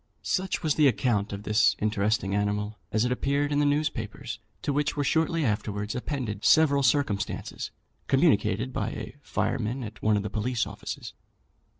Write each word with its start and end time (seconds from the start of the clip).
Such 0.23 0.63
was 0.63 0.73
the 0.73 0.87
account 0.87 1.31
of 1.31 1.43
this 1.43 1.75
interesting 1.77 2.33
animal 2.33 2.79
as 2.91 3.05
it 3.05 3.11
appeared 3.11 3.51
in 3.51 3.59
the 3.59 3.67
newspapers, 3.67 4.39
to 4.63 4.73
which 4.73 4.97
were 4.97 5.03
shortly 5.03 5.45
afterwards 5.45 5.93
appended 5.93 6.43
several 6.43 6.81
circumstances 6.81 7.69
communicated 8.07 8.73
by 8.73 8.89
a 8.89 9.15
fireman 9.21 9.83
at 9.83 10.01
one 10.01 10.17
of 10.17 10.23
the 10.23 10.29
police 10.31 10.65
offices. 10.65 11.13